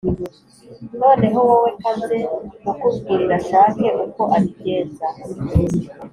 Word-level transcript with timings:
noneho 1.01 1.39
wowe 1.49 1.69
kanze 1.81 2.17
mukubwirire 2.63 3.33
ashake 3.41 3.85
uko 4.05 4.21
abigenza 4.35 5.05